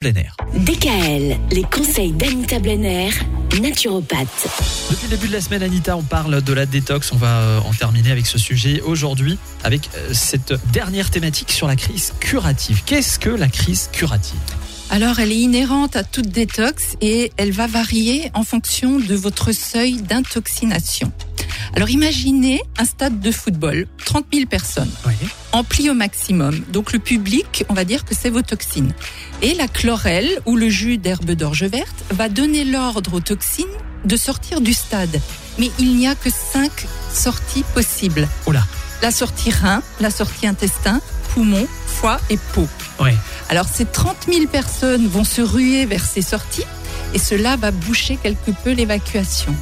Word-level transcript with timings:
plein 0.00 0.14
air. 0.14 0.34
DKL, 0.54 1.36
les 1.50 1.62
conseils 1.64 2.12
d'Anita 2.12 2.58
Blenner, 2.58 3.10
naturopathe. 3.60 4.48
Depuis 4.90 5.04
le 5.04 5.10
début 5.10 5.28
de 5.28 5.34
la 5.34 5.42
semaine, 5.42 5.62
Anita, 5.62 5.94
on 5.94 6.02
parle 6.02 6.40
de 6.40 6.52
la 6.54 6.64
détox. 6.64 7.12
On 7.12 7.16
va 7.18 7.40
euh, 7.40 7.60
en 7.60 7.74
terminer 7.74 8.10
avec 8.10 8.24
ce 8.24 8.38
sujet 8.38 8.80
aujourd'hui, 8.80 9.36
avec 9.62 9.90
euh, 9.94 10.14
cette 10.14 10.54
dernière 10.72 11.10
thématique 11.10 11.50
sur 11.52 11.66
la 11.66 11.76
crise 11.76 12.14
curative. 12.18 12.82
Qu'est-ce 12.86 13.18
que 13.18 13.28
la 13.28 13.48
crise 13.48 13.90
curative? 13.92 14.38
Alors, 14.88 15.18
elle 15.18 15.32
est 15.32 15.38
inhérente 15.38 15.96
à 15.96 16.02
toute 16.02 16.28
détox 16.28 16.96
et 17.02 17.30
elle 17.36 17.52
va 17.52 17.66
varier 17.66 18.30
en 18.32 18.42
fonction 18.42 19.00
de 19.00 19.14
votre 19.14 19.52
seuil 19.52 20.00
d'intoxination. 20.00 21.12
Alors, 21.76 21.90
imaginez 21.90 22.62
un 22.78 22.86
stade 22.86 23.20
de 23.20 23.30
football, 23.30 23.86
30 24.06 24.24
000 24.32 24.46
personnes, 24.46 24.90
Oui. 25.06 25.12
Empli 25.52 25.90
au 25.90 25.94
maximum. 25.94 26.58
Donc, 26.68 26.92
le 26.92 26.98
public, 26.98 27.64
on 27.68 27.74
va 27.74 27.84
dire 27.84 28.04
que 28.04 28.14
c'est 28.14 28.30
vos 28.30 28.42
toxines. 28.42 28.92
Et 29.42 29.54
la 29.54 29.68
chlorelle 29.68 30.40
ou 30.46 30.56
le 30.56 30.68
jus 30.68 30.98
d'herbe 30.98 31.32
d'orge 31.32 31.64
verte 31.64 32.04
va 32.10 32.28
donner 32.28 32.64
l'ordre 32.64 33.14
aux 33.14 33.20
toxines 33.20 33.66
de 34.04 34.16
sortir 34.16 34.60
du 34.60 34.72
stade. 34.72 35.20
Mais 35.58 35.70
il 35.78 35.96
n'y 35.96 36.06
a 36.06 36.14
que 36.14 36.30
cinq 36.30 36.86
sorties 37.12 37.64
possibles. 37.74 38.28
Oh 38.46 38.52
là. 38.52 38.62
La 39.02 39.10
sortie 39.10 39.50
rein, 39.50 39.82
la 40.00 40.10
sortie 40.10 40.46
intestin, 40.46 41.00
poumon, 41.32 41.66
foie 41.86 42.20
et 42.28 42.38
peau. 42.52 42.68
Oui. 43.00 43.10
Alors 43.48 43.66
ces 43.66 43.86
30 43.86 44.16
000 44.30 44.46
personnes 44.46 45.06
vont 45.06 45.24
se 45.24 45.40
ruer 45.40 45.86
vers 45.86 46.04
ces 46.04 46.22
sorties 46.22 46.64
et 47.14 47.18
cela 47.18 47.56
va 47.56 47.70
boucher 47.70 48.16
quelque 48.16 48.50
peu 48.62 48.72
l'évacuation. 48.72 49.54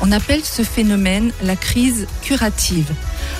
On 0.00 0.12
appelle 0.12 0.44
ce 0.44 0.62
phénomène 0.62 1.32
la 1.42 1.56
crise 1.56 2.06
curative. 2.22 2.90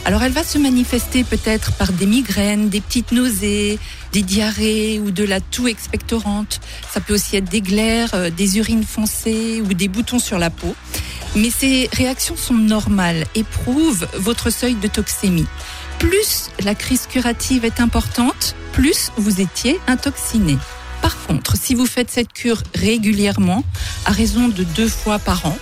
Alors 0.08 0.22
elle 0.22 0.32
va 0.32 0.42
se 0.42 0.56
manifester 0.56 1.22
peut-être 1.22 1.72
par 1.72 1.92
des 1.92 2.06
migraines, 2.06 2.70
des 2.70 2.80
petites 2.80 3.12
nausées, 3.12 3.78
des 4.14 4.22
diarrhées 4.22 4.98
ou 5.00 5.10
de 5.10 5.22
la 5.22 5.38
toux 5.38 5.68
expectorante. 5.68 6.62
Ça 6.90 7.02
peut 7.02 7.12
aussi 7.12 7.36
être 7.36 7.50
des 7.50 7.60
glaires, 7.60 8.14
euh, 8.14 8.30
des 8.30 8.56
urines 8.56 8.84
foncées 8.84 9.60
ou 9.60 9.74
des 9.74 9.86
boutons 9.86 10.18
sur 10.18 10.38
la 10.38 10.48
peau. 10.48 10.74
Mais 11.36 11.50
ces 11.50 11.90
réactions 11.92 12.38
sont 12.38 12.54
normales 12.54 13.26
et 13.34 13.44
prouvent 13.44 14.08
votre 14.14 14.48
seuil 14.48 14.76
de 14.76 14.88
toxémie. 14.88 15.46
Plus 15.98 16.48
la 16.64 16.74
crise 16.74 17.06
curative 17.06 17.66
est 17.66 17.78
importante, 17.78 18.56
plus 18.72 19.10
vous 19.18 19.42
étiez 19.42 19.78
intoxiné. 19.88 20.56
Par 21.02 21.22
contre, 21.26 21.54
si 21.58 21.74
vous 21.74 21.84
faites 21.84 22.10
cette 22.10 22.32
cure 22.32 22.62
régulièrement, 22.74 23.62
à 24.06 24.12
raison 24.12 24.48
de 24.48 24.64
deux 24.64 24.88
fois 24.88 25.18
par 25.18 25.44
an, 25.44 25.58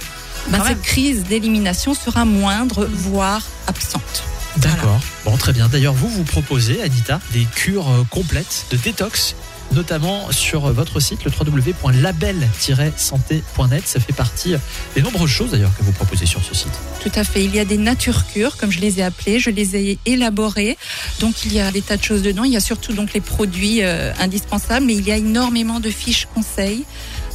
ben, 0.50 0.62
cette 0.64 0.82
crise 0.82 1.24
d'élimination 1.24 1.94
sera 1.94 2.24
moindre, 2.24 2.84
voire 2.84 3.42
absente. 3.66 4.22
D'accord. 4.58 5.00
Bon, 5.24 5.36
très 5.36 5.52
bien. 5.52 5.68
D'ailleurs, 5.68 5.94
vous 5.94 6.08
vous 6.08 6.24
proposez, 6.24 6.82
Anita, 6.82 7.20
des 7.32 7.44
cures 7.44 7.88
euh, 7.88 8.04
complètes 8.10 8.66
de 8.70 8.76
détox, 8.76 9.36
notamment 9.72 10.30
sur 10.32 10.66
euh, 10.66 10.72
votre 10.72 11.00
site, 11.00 11.24
le 11.24 11.30
www.label-santé.net. 11.30 13.86
Ça 13.86 14.00
fait 14.00 14.12
partie 14.12 14.54
euh, 14.54 14.58
des 14.94 15.02
nombreuses 15.02 15.30
choses, 15.30 15.50
d'ailleurs, 15.50 15.76
que 15.76 15.82
vous 15.82 15.92
proposez 15.92 16.26
sur 16.26 16.44
ce 16.44 16.54
site. 16.54 16.72
Tout 17.02 17.12
à 17.14 17.24
fait. 17.24 17.44
Il 17.44 17.54
y 17.54 17.60
a 17.60 17.64
des 17.64 17.78
nature 17.78 18.26
cures, 18.26 18.56
comme 18.56 18.70
je 18.70 18.80
les 18.80 19.00
ai 19.00 19.02
appelées. 19.02 19.40
Je 19.40 19.50
les 19.50 19.76
ai 19.76 19.98
élaborées. 20.06 20.78
Donc, 21.20 21.44
il 21.44 21.52
y 21.52 21.60
a 21.60 21.70
des 21.70 21.82
tas 21.82 21.96
de 21.96 22.02
choses 22.02 22.22
dedans. 22.22 22.44
Il 22.44 22.52
y 22.52 22.56
a 22.56 22.60
surtout 22.60 22.92
donc 22.92 23.12
les 23.12 23.20
produits 23.20 23.82
euh, 23.82 24.12
indispensables, 24.18 24.86
mais 24.86 24.94
il 24.94 25.06
y 25.06 25.12
a 25.12 25.16
énormément 25.16 25.80
de 25.80 25.90
fiches 25.90 26.26
conseils, 26.34 26.84